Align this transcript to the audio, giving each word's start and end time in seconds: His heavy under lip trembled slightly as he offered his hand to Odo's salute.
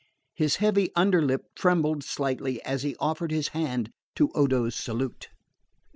His 0.33 0.55
heavy 0.55 0.89
under 0.95 1.21
lip 1.21 1.43
trembled 1.55 2.03
slightly 2.03 2.59
as 2.65 2.81
he 2.81 2.95
offered 2.95 3.29
his 3.29 3.49
hand 3.49 3.91
to 4.15 4.31
Odo's 4.31 4.73
salute. 4.73 5.29